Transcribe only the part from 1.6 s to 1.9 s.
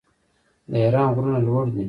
دي.